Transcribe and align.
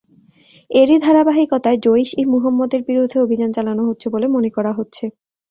এরই 0.71 0.97
ধারাবাহিকতায় 0.99 1.79
জইশ-ই-মুহাম্মদের 1.85 2.81
বিরুদ্ধে 2.89 3.17
অভিযান 3.19 3.49
চালানো 3.53 3.83
হচ্ছে 3.89 4.07
বলে 4.13 4.27
মনে 4.35 4.49
করা 4.49 4.71
হচ্ছে। 4.77 5.05